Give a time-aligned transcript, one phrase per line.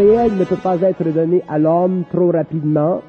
[0.00, 3.02] réel ne peut pas être donné à l'homme trop rapidement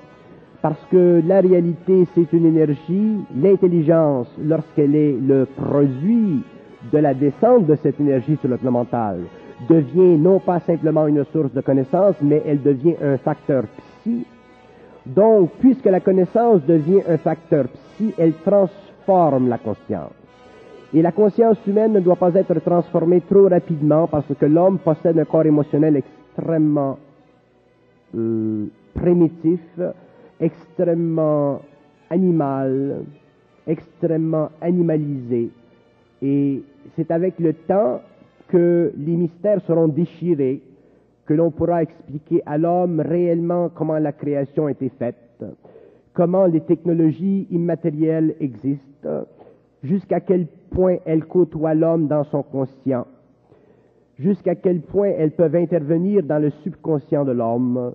[0.61, 3.17] parce que la réalité, c'est une énergie.
[3.35, 6.43] L'intelligence, lorsqu'elle est le produit
[6.91, 9.21] de la descente de cette énergie sur le plan mental,
[9.69, 13.63] devient non pas simplement une source de connaissance, mais elle devient un facteur
[14.01, 14.25] psy.
[15.05, 20.20] Donc, puisque la connaissance devient un facteur psy, elle transforme la conscience.
[20.93, 25.17] Et la conscience humaine ne doit pas être transformée trop rapidement parce que l'homme possède
[25.17, 26.97] un corps émotionnel extrêmement
[28.13, 29.61] euh, primitif,
[30.39, 31.61] extrêmement
[32.09, 33.03] animal,
[33.65, 35.49] extrêmement animalisé.
[36.21, 36.61] Et
[36.97, 38.01] c'est avec le temps
[38.49, 40.61] que les mystères seront déchirés,
[41.25, 45.45] que l'on pourra expliquer à l'homme réellement comment la création a été faite,
[46.13, 49.25] comment les technologies immatérielles existent,
[49.83, 53.05] jusqu'à quel point elles côtoient l'homme dans son conscient,
[54.17, 57.93] jusqu'à quel point elles peuvent intervenir dans le subconscient de l'homme,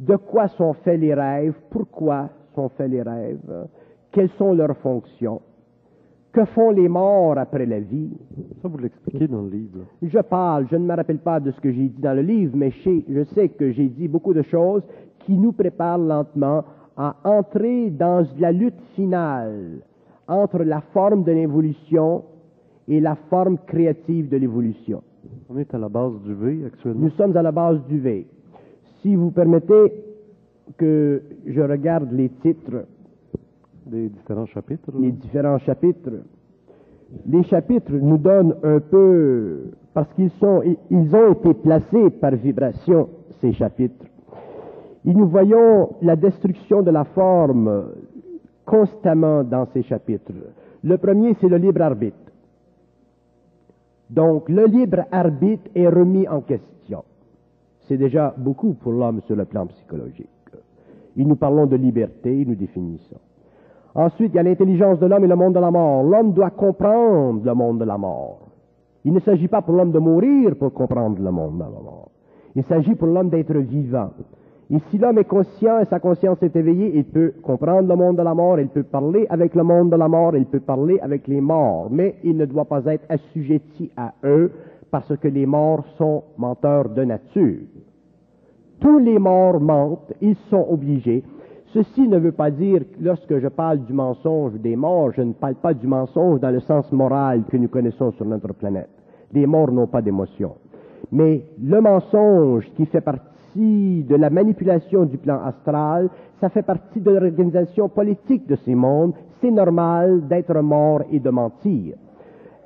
[0.00, 3.66] de quoi sont faits les rêves, pourquoi sont faits les rêves,
[4.12, 5.40] quelles sont leurs fonctions,
[6.32, 8.10] que font les morts après la vie?
[8.60, 9.80] Ça, vous l'expliquez dans le livre.
[10.02, 12.56] Je parle, je ne me rappelle pas de ce que j'ai dit dans le livre,
[12.56, 14.82] mais je sais que j'ai dit beaucoup de choses
[15.20, 16.64] qui nous préparent lentement
[16.96, 19.80] à entrer dans la lutte finale
[20.28, 22.24] entre la forme de l'évolution
[22.88, 25.02] et la forme créative de l'évolution.
[25.48, 27.00] On est à la base du V actuellement.
[27.00, 28.26] Nous sommes à la base du V.
[29.02, 29.92] Si vous permettez
[30.76, 32.84] que je regarde les titres
[33.86, 34.90] des différents chapitres.
[34.98, 36.10] Les différents chapitres.
[37.26, 43.08] Les chapitres nous donnent un peu, parce qu'ils sont, ils ont été placés par vibration,
[43.40, 44.06] ces chapitres.
[45.06, 47.84] Et nous voyons la destruction de la forme
[48.64, 50.32] constamment dans ces chapitres.
[50.82, 52.16] Le premier, c'est le libre arbitre.
[54.10, 57.04] Donc, le libre arbitre est remis en question.
[57.88, 60.28] C'est déjà beaucoup pour l'homme sur le plan psychologique.
[61.16, 63.20] Et nous parlons de liberté, nous définissons.
[63.94, 66.02] Ensuite, il y a l'intelligence de l'homme et le monde de la mort.
[66.02, 68.48] L'homme doit comprendre le monde de la mort.
[69.04, 72.10] Il ne s'agit pas pour l'homme de mourir pour comprendre le monde de la mort.
[72.56, 74.10] Il s'agit pour l'homme d'être vivant.
[74.70, 78.16] Et si l'homme est conscient et sa conscience est éveillée, il peut comprendre le monde
[78.16, 80.98] de la mort, il peut parler avec le monde de la mort, il peut parler
[81.00, 84.50] avec les morts, mais il ne doit pas être assujetti à eux
[84.90, 87.58] parce que les morts sont menteurs de nature.
[88.80, 91.22] Tous les morts mentent, ils sont obligés.
[91.74, 95.56] Ceci ne veut pas dire, lorsque je parle du mensonge des morts, je ne parle
[95.56, 98.88] pas du mensonge dans le sens moral que nous connaissons sur notre planète.
[99.32, 100.54] Les morts n'ont pas d'émotion.
[101.12, 106.10] Mais le mensonge qui fait partie de la manipulation du plan astral,
[106.40, 109.14] ça fait partie de l'organisation politique de ces mondes.
[109.40, 111.94] C'est normal d'être mort et de mentir.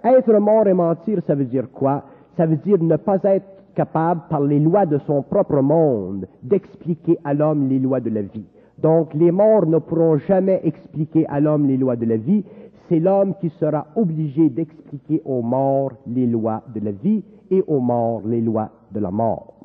[0.05, 2.05] Être mort et mentir, ça veut dire quoi?
[2.37, 7.19] Ça veut dire ne pas être capable, par les lois de son propre monde, d'expliquer
[7.25, 8.47] à l'homme les lois de la vie.
[8.79, 12.45] Donc les morts ne pourront jamais expliquer à l'homme les lois de la vie.
[12.89, 17.81] C'est l'homme qui sera obligé d'expliquer aux morts les lois de la vie et aux
[17.81, 19.58] morts les lois de la mort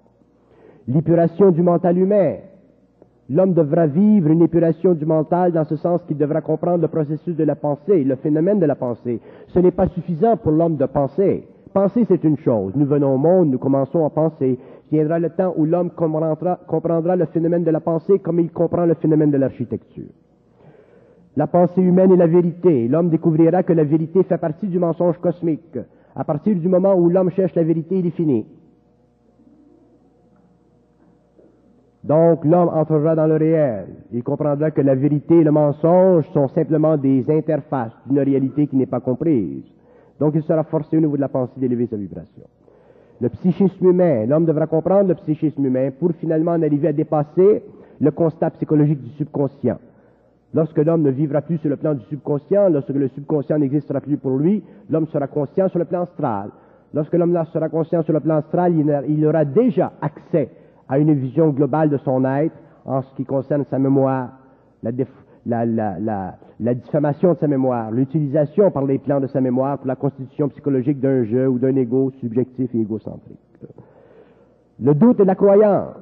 [0.87, 2.35] l'épuration du mental humain.
[3.29, 7.35] L'homme devra vivre une épuration du mental dans ce sens qu'il devra comprendre le processus
[7.35, 9.21] de la pensée, le phénomène de la pensée.
[9.47, 11.47] Ce n'est pas suffisant pour l'homme de penser.
[11.73, 12.73] Penser, c'est une chose.
[12.75, 14.59] Nous venons au monde, nous commençons à penser.
[14.91, 18.93] Viendra le temps où l'homme comprendra, le phénomène de la pensée comme il comprend le
[18.95, 20.11] phénomène de l'architecture.
[21.35, 22.87] La pensée humaine est la vérité.
[22.87, 25.79] L'homme découvrira que la vérité fait partie du mensonge cosmique.
[26.15, 28.45] À partir du moment où l'homme cherche la vérité, il est fini.
[32.03, 33.85] Donc l'homme entrera dans le réel.
[34.11, 38.75] Il comprendra que la vérité et le mensonge sont simplement des interfaces d'une réalité qui
[38.75, 39.63] n'est pas comprise.
[40.19, 42.43] Donc il sera forcé au niveau de la pensée d'élever sa vibration.
[43.21, 47.63] Le psychisme humain, l'homme devra comprendre le psychisme humain pour finalement en arriver à dépasser
[48.01, 49.77] le constat psychologique du subconscient.
[50.53, 54.17] Lorsque l'homme ne vivra plus sur le plan du subconscient, lorsque le subconscient n'existera plus
[54.17, 56.49] pour lui, l'homme sera conscient sur le plan astral.
[56.93, 58.73] Lorsque l'homme sera conscient sur le plan astral,
[59.07, 60.49] il aura déjà accès
[60.93, 62.55] à une vision globale de son être
[62.85, 64.29] en ce qui concerne sa mémoire,
[64.83, 64.91] la,
[66.75, 70.99] diffamation de sa mémoire, l'utilisation par les plans de sa mémoire pour la constitution psychologique
[70.99, 73.39] d'un jeu ou d'un ego subjectif et égocentrique.
[74.79, 75.95] Le doute et la croyance.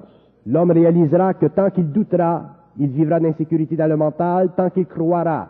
[0.46, 2.48] L'homme réalisera que tant qu'il doutera,
[2.78, 5.48] il vivra d'insécurité dans le mental, tant qu'il croira,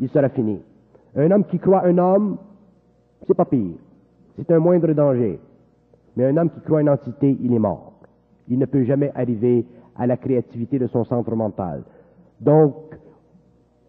[0.00, 0.60] il sera fini.
[1.14, 2.38] Un homme qui croit un homme,
[3.24, 3.76] c'est pas pire.
[4.36, 5.38] C'est un moindre danger.
[6.16, 7.91] Mais un homme qui croit une entité, il est mort
[8.48, 9.64] il ne peut jamais arriver
[9.96, 11.82] à la créativité de son centre mental.
[12.40, 12.74] Donc,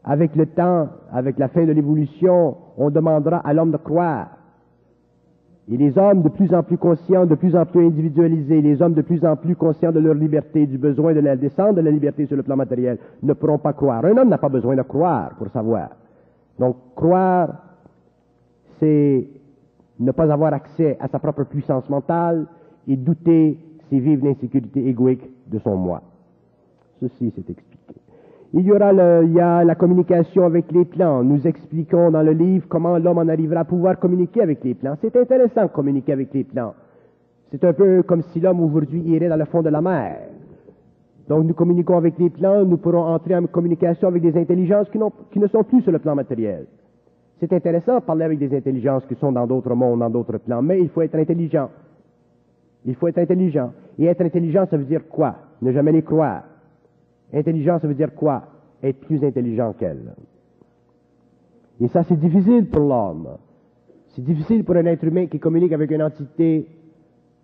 [0.04, 4.28] avec le temps, avec la fin de l'évolution, on demandera à l'homme de croire.
[5.72, 8.94] Et les hommes de plus en plus conscients, de plus en plus individualisés, les hommes
[8.94, 11.90] de plus en plus conscients de leur liberté, du besoin de la descente de la
[11.90, 14.04] liberté sur le plan matériel, ne pourront pas croire.
[14.04, 15.92] Un homme n'a pas besoin de croire pour savoir.
[16.60, 17.50] Donc, croire,
[18.80, 19.26] c'est
[20.00, 22.46] ne pas avoir accès à sa propre puissance mentale
[22.88, 23.58] et douter,
[23.90, 26.02] c'est vivre l'insécurité égoïque de son moi.
[27.00, 28.00] Ceci s'est expliqué.
[28.56, 28.94] Il y aura
[29.24, 31.24] il y a la communication avec les plans.
[31.24, 34.96] Nous expliquons dans le livre comment l'homme en arrivera à pouvoir communiquer avec les plans.
[35.02, 36.76] C'est intéressant de communiquer avec les plans.
[37.50, 40.20] C'est un peu comme si l'homme aujourd'hui irait dans le fond de la mer.
[41.28, 45.00] Donc nous communiquons avec les plans, nous pourrons entrer en communication avec des intelligences qui,
[45.32, 46.68] qui ne sont plus sur le plan matériel.
[47.40, 50.62] C'est intéressant de parler avec des intelligences qui sont dans d'autres mondes, dans d'autres plans,
[50.62, 51.70] mais il faut être intelligent.
[52.86, 53.72] Il faut être intelligent.
[53.98, 55.36] Et être intelligent, ça veut dire quoi?
[55.62, 56.44] Ne jamais les croire.
[57.34, 58.44] Intelligent, ça veut dire quoi?
[58.82, 60.14] Être plus intelligent qu'elle.
[61.80, 63.30] Et ça, c'est difficile pour l'homme.
[64.10, 66.68] C'est difficile pour un être humain qui communique avec une entité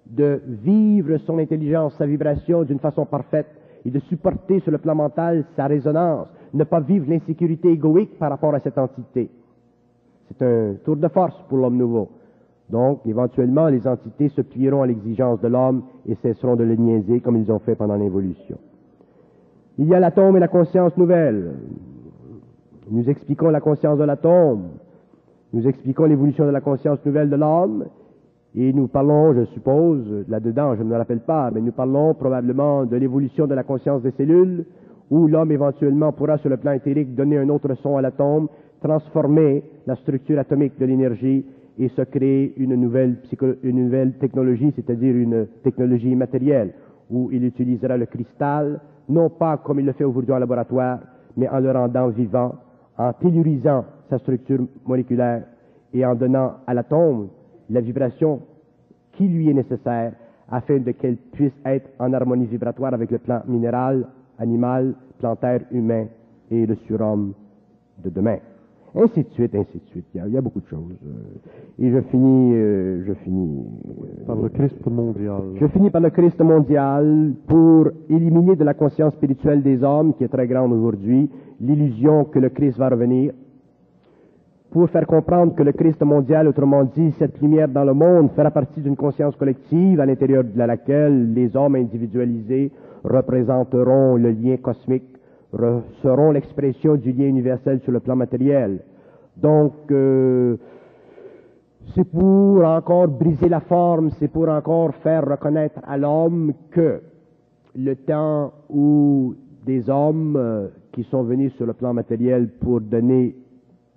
[0.05, 3.47] de vivre son intelligence, sa vibration d'une façon parfaite
[3.85, 8.29] et de supporter sur le plan mental sa résonance, ne pas vivre l'insécurité égoïque par
[8.29, 9.29] rapport à cette entité.
[10.27, 12.09] C'est un tour de force pour l'homme nouveau.
[12.69, 17.19] Donc, éventuellement, les entités se plieront à l'exigence de l'homme et cesseront de le niaiser
[17.19, 18.57] comme ils ont fait pendant l'évolution.
[19.79, 21.53] Il y a l'atome et la conscience nouvelle.
[22.91, 24.69] Nous expliquons la conscience de l'atome.
[25.53, 27.85] Nous expliquons l'évolution de la conscience nouvelle de l'homme.
[28.55, 32.85] Et nous parlons, je suppose, là-dedans, je ne me rappelle pas, mais nous parlons probablement
[32.85, 34.65] de l'évolution de la conscience des cellules,
[35.09, 38.47] où l'homme éventuellement pourra, sur le plan éthérique, donner un autre son à l'atome,
[38.81, 41.45] transformer la structure atomique de l'énergie
[41.79, 43.21] et se créer une nouvelle,
[44.19, 46.73] technologie, c'est-à-dire une technologie matérielle,
[47.09, 50.99] où il utilisera le cristal, non pas comme il le fait aujourd'hui en laboratoire,
[51.37, 52.55] mais en le rendant vivant,
[52.97, 55.43] en tellurisant sa structure moléculaire
[55.93, 57.29] et en donnant à l'atome
[57.69, 58.41] la vibration
[59.13, 60.13] qui lui est nécessaire
[60.51, 64.05] afin de qu'elle puisse être en harmonie vibratoire avec le plan minéral,
[64.37, 66.07] animal, plantaire, humain
[66.51, 67.33] et le surhomme
[68.03, 68.37] de demain.
[68.95, 70.05] Ainsi de suite, ainsi de suite.
[70.15, 70.79] Il y a, beaucoup de choses.
[71.05, 73.65] Euh, et je finis, euh, je finis.
[73.87, 75.41] Euh, par le Christ mondial.
[75.59, 80.23] Je finis par le Christ mondial pour éliminer de la conscience spirituelle des hommes, qui
[80.23, 81.29] est très grande aujourd'hui,
[81.61, 83.33] l'illusion que le Christ va revenir.
[84.71, 88.51] Pour faire comprendre que le Christ mondial, autrement dit, cette lumière dans le monde, fera
[88.51, 92.71] partie d'une conscience collective à l'intérieur de laquelle les hommes individualisés
[93.03, 95.18] représenteront le lien cosmique
[95.51, 98.81] seront l'expression du lien universel sur le plan matériel.
[99.37, 100.57] Donc, euh,
[101.95, 107.01] c'est pour encore briser la forme, c'est pour encore faire reconnaître à l'homme que
[107.75, 109.35] le temps où
[109.65, 113.35] des hommes euh, qui sont venus sur le plan matériel pour donner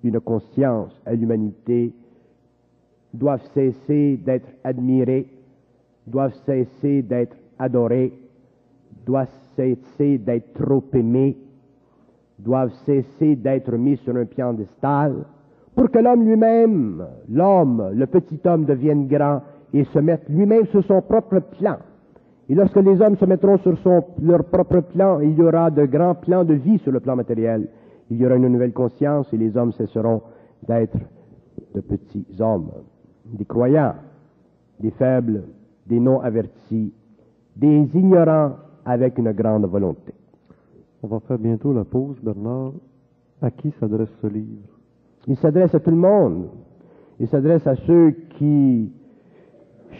[0.02, 1.92] une conscience à l'humanité
[3.14, 5.26] doivent cesser d'être admirés,
[6.06, 8.12] doivent cesser d'être adorés,
[9.06, 11.36] doivent cesser d'être trop aimés,
[12.38, 15.24] doivent cesser d'être mis sur un piédestal,
[15.74, 19.40] pour que l'homme lui-même, l'homme, le petit homme devienne grand
[19.72, 21.76] et se mette lui-même sur son propre plan.
[22.48, 23.74] Et lorsque les hommes se mettront sur
[24.20, 27.68] leur propre plan, il y aura de grands plans de vie sur le plan matériel.
[28.10, 30.20] Il y aura une nouvelle conscience et les hommes cesseront
[30.68, 30.98] d'être
[31.74, 32.70] de petits hommes,
[33.24, 33.94] des croyants,
[34.80, 35.44] des faibles,
[35.86, 36.92] des non avertis,
[37.56, 38.52] des ignorants
[38.84, 40.12] avec une grande volonté.
[41.02, 42.72] On va faire bientôt la pause, Bernard.
[43.40, 44.68] À qui s'adresse ce livre?
[45.26, 46.48] Il s'adresse à tout le monde.
[47.18, 48.92] Il s'adresse à ceux qui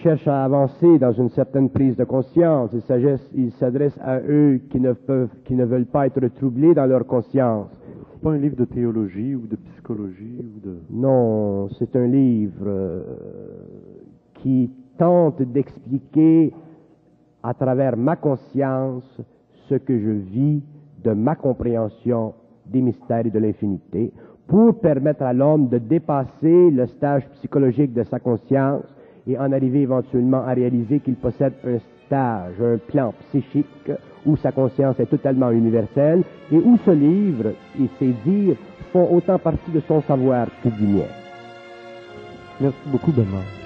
[0.03, 2.71] cherchent à avancer dans une certaine prise de conscience.
[3.35, 7.07] Il s'adresse à eux qui ne, peuvent, qui ne veulent pas être troublés dans leur
[7.07, 7.69] conscience.
[8.13, 10.77] C'est pas un livre de théologie ou de psychologie ou de...
[10.91, 13.03] Non, c'est un livre euh,
[14.35, 16.53] qui tente d'expliquer
[17.43, 19.21] à travers ma conscience
[19.69, 20.63] ce que je vis
[21.03, 22.35] de ma compréhension
[22.67, 24.13] des mystères et de l'infinité
[24.47, 28.85] pour permettre à l'homme de dépasser le stage psychologique de sa conscience
[29.27, 33.91] et en arriver éventuellement à réaliser qu'il possède un stage, un plan psychique
[34.27, 38.57] où sa conscience est totalement universelle et où ce livre et ses dires
[38.93, 41.09] font autant partie de son savoir que du mien.
[42.61, 43.62] Merci beaucoup, Bernard.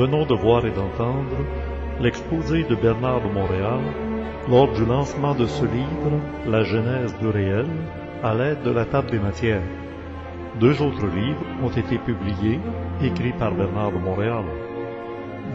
[0.00, 1.36] Venons de voir et d'entendre
[2.00, 3.80] l'exposé de Bernard de Montréal
[4.48, 6.12] lors du lancement de ce livre,
[6.46, 7.66] La Genèse du réel,
[8.22, 9.68] à l'aide de la table des matières.
[10.58, 12.58] Deux autres livres ont été publiés,
[13.02, 14.44] écrits par Bernard de Montréal.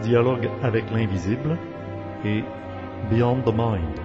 [0.02, 1.58] Dialogue avec l'invisible,
[2.24, 2.44] et
[3.10, 3.98] Beyond the Mind,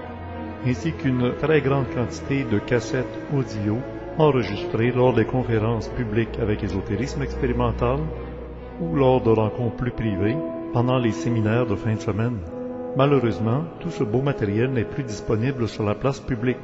[0.66, 3.78] ainsi qu'une très grande quantité de cassettes audio
[4.18, 8.00] enregistrées lors des conférences publiques avec ésotérisme expérimental
[8.82, 10.36] ou lors de rencontres plus privées
[10.74, 12.40] pendant les séminaires de fin de semaine.
[12.98, 16.58] Malheureusement, tout ce beau matériel n'est plus disponible sur la place publique.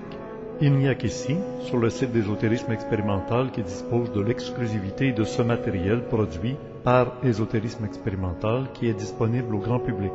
[0.60, 5.42] Il n'y a qu'ici, sur le site d'ésotérisme expérimental, qui dispose de l'exclusivité de ce
[5.42, 10.14] matériel produit par Ésotérisme expérimental qui est disponible au grand public.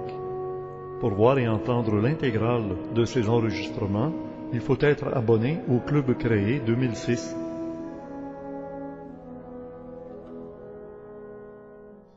[1.01, 4.13] Pour voir et entendre l'intégrale de ces enregistrements,
[4.53, 7.37] il faut être abonné au Club créé 2006.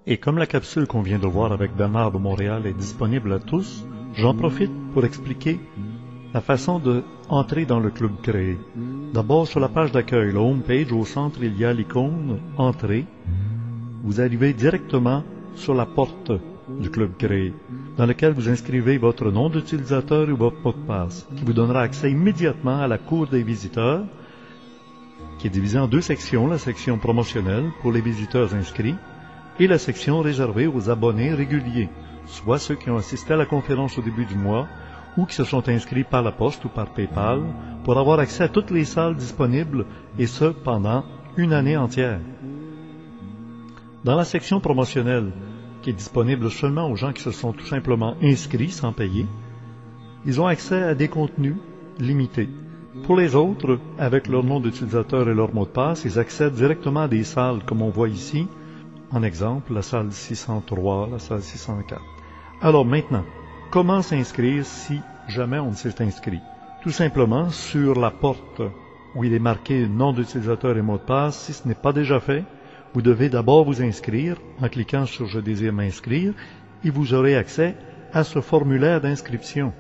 [0.07, 3.39] Et comme la capsule qu'on vient de voir avec Bernard de Montréal est disponible à
[3.39, 5.59] tous, j'en profite pour expliquer
[6.31, 8.59] la façon de entrer dans le club créé.
[9.13, 13.07] D'abord, sur la page d'accueil, la home page, au centre, il y a l'icône Entrée.
[14.03, 15.24] Vous arrivez directement
[15.55, 16.31] sur la porte
[16.79, 17.51] du club créé,
[17.97, 21.81] dans lequel vous inscrivez votre nom d'utilisateur ou votre mot de passe, qui vous donnera
[21.81, 24.03] accès immédiatement à la cour des visiteurs,
[25.39, 28.95] qui est divisée en deux sections, la section promotionnelle pour les visiteurs inscrits
[29.59, 31.89] et la section réservée aux abonnés réguliers,
[32.25, 34.67] soit ceux qui ont assisté à la conférence au début du mois
[35.17, 37.41] ou qui se sont inscrits par la poste ou par PayPal
[37.83, 39.85] pour avoir accès à toutes les salles disponibles
[40.19, 41.05] et ce pendant
[41.38, 42.19] une année entière.
[44.03, 45.31] Dans la section promotionnelle,
[45.81, 49.25] qui est disponible seulement aux gens qui se sont tout simplement inscrits sans payer,
[50.25, 51.55] ils ont accès à des contenus
[52.00, 52.50] limités.
[53.03, 57.01] Pour les autres, avec leur nom d'utilisateur et leur mot de passe, ils accèdent directement
[57.01, 58.47] à des salles comme on voit ici,
[59.12, 62.01] en exemple la salle 603, la salle 604.
[62.62, 63.24] Alors maintenant,
[63.75, 66.39] Comment s'inscrire si jamais on ne s'est inscrit?
[66.81, 68.62] Tout simplement sur la porte
[69.15, 72.21] où il est marqué nom d'utilisateur et mot de passe, si ce n'est pas déjà
[72.21, 72.45] fait,
[72.93, 76.33] vous devez d'abord vous inscrire en cliquant sur Je désire m'inscrire
[76.85, 77.75] et vous aurez accès
[78.13, 79.74] à ce formulaire d'inscription.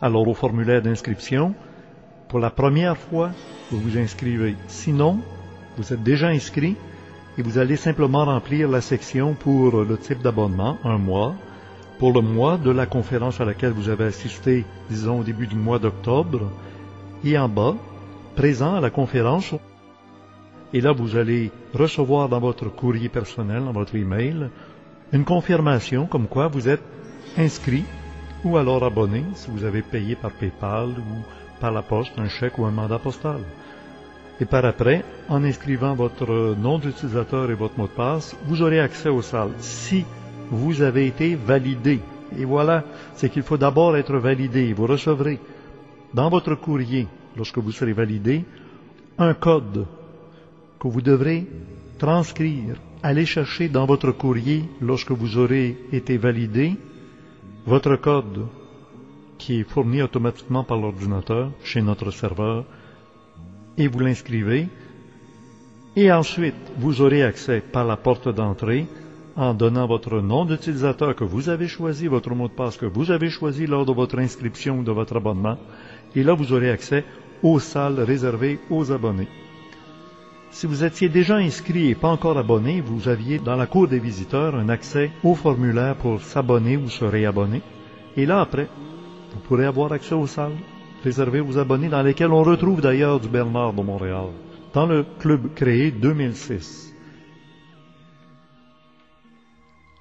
[0.00, 1.54] Alors au formulaire d'inscription,
[2.28, 3.32] pour la première fois,
[3.72, 4.54] vous vous inscrivez.
[4.68, 5.18] Sinon,
[5.76, 6.76] vous êtes déjà inscrit
[7.36, 11.34] et vous allez simplement remplir la section pour le type d'abonnement, un mois,
[11.98, 15.56] pour le mois de la conférence à laquelle vous avez assisté, disons au début du
[15.56, 16.50] mois d'octobre,
[17.24, 17.76] et en bas,
[18.36, 19.54] présent à la conférence.
[20.72, 24.50] Et là, vous allez recevoir dans votre courrier personnel, dans votre email,
[25.12, 26.82] une confirmation comme quoi vous êtes
[27.36, 27.84] inscrit
[28.44, 32.58] ou alors abonné si vous avez payé par PayPal ou par la poste un chèque
[32.58, 33.40] ou un mandat postal.
[34.40, 38.80] Et par après, en inscrivant votre nom d'utilisateur et votre mot de passe, vous aurez
[38.80, 39.52] accès aux salles.
[39.58, 40.04] Si
[40.50, 42.00] vous avez été validé.
[42.36, 44.72] Et voilà, c'est qu'il faut d'abord être validé.
[44.72, 45.38] Vous recevrez
[46.12, 48.44] dans votre courrier, lorsque vous serez validé,
[49.18, 49.86] un code
[50.80, 51.46] que vous devrez
[51.98, 52.76] transcrire.
[53.02, 56.74] Allez chercher dans votre courrier, lorsque vous aurez été validé,
[57.66, 58.46] votre code
[59.38, 62.64] qui est fourni automatiquement par l'ordinateur chez notre serveur,
[63.78, 64.68] et vous l'inscrivez.
[65.96, 68.86] Et ensuite, vous aurez accès par la porte d'entrée
[69.36, 73.10] en donnant votre nom d'utilisateur que vous avez choisi, votre mot de passe que vous
[73.10, 75.58] avez choisi lors de votre inscription ou de votre abonnement.
[76.14, 77.04] Et là, vous aurez accès
[77.42, 79.28] aux salles réservées aux abonnés.
[80.50, 83.98] Si vous étiez déjà inscrit et pas encore abonné, vous aviez dans la cour des
[83.98, 87.60] visiteurs un accès au formulaire pour s'abonner ou se réabonner.
[88.16, 88.68] Et là, après,
[89.32, 90.54] vous pourrez avoir accès aux salles
[91.04, 94.28] réservées aux abonnés dans lesquelles on retrouve d'ailleurs du Bernard de Montréal,
[94.72, 96.94] dans le club créé 2006.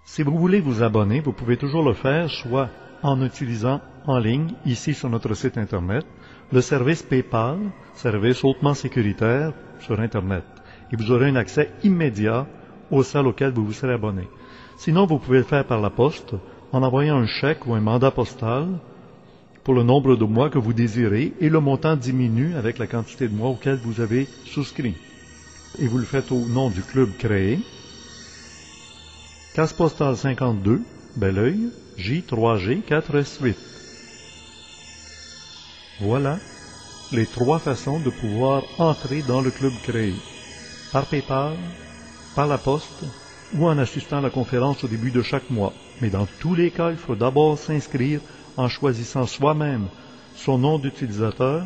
[0.05, 2.69] Si vous voulez vous abonner, vous pouvez toujours le faire soit
[3.01, 6.05] en utilisant en ligne, ici sur notre site Internet,
[6.53, 7.57] le service PayPal,
[7.95, 10.45] service hautement sécuritaire sur Internet.
[10.91, 12.47] Et vous aurez un accès immédiat
[12.91, 14.29] aux salles auxquelles vous vous serez abonné.
[14.77, 16.35] Sinon, vous pouvez le faire par la poste
[16.71, 18.67] en envoyant un chèque ou un mandat postal
[19.63, 23.27] pour le nombre de mois que vous désirez et le montant diminue avec la quantité
[23.27, 24.95] de mois auxquels vous avez souscrit.
[25.79, 27.59] Et vous le faites au nom du club créé
[29.53, 30.81] Casse postale 52,
[31.15, 33.53] Belleuil, J3G 4S8.
[36.01, 36.39] Voilà
[37.11, 40.13] les trois façons de pouvoir entrer dans le club créé.
[40.91, 41.53] Par PayPal,
[42.35, 43.03] par la poste
[43.55, 45.73] ou en assistant à la conférence au début de chaque mois.
[46.01, 48.19] Mais dans tous les cas, il faut d'abord s'inscrire
[48.57, 49.87] en choisissant soi-même
[50.35, 51.65] son nom d'utilisateur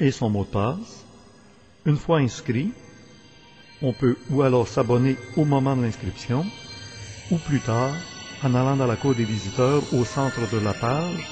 [0.00, 1.04] et son mot de passe.
[1.84, 2.70] Une fois inscrit,
[3.82, 6.44] on peut ou alors s'abonner au moment de l'inscription,
[7.30, 7.94] ou plus tard,
[8.42, 11.28] en allant dans la cour des visiteurs au centre de la page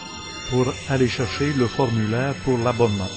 [0.51, 3.09] pour aller chercher le formulaire pour l'abonnement.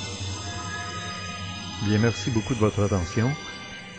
[1.84, 3.30] Bien, merci beaucoup de votre attention.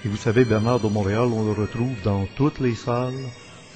[0.04, 3.14] Et vous savez, Bernard de Montréal, on le retrouve dans toutes les salles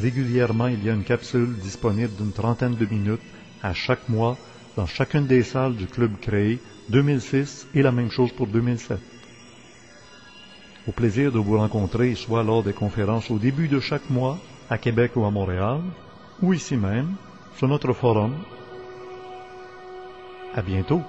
[0.00, 3.20] Régulièrement, il y a une capsule disponible d'une trentaine de minutes
[3.62, 4.38] à chaque mois
[4.76, 8.98] dans chacune des salles du club créé 2006 et la même chose pour 2007.
[10.86, 14.78] Au plaisir de vous rencontrer, soit lors des conférences au début de chaque mois, à
[14.78, 15.80] Québec ou à Montréal,
[16.40, 17.14] ou ici même,
[17.56, 18.32] sur notre forum.
[20.54, 21.02] À bientôt!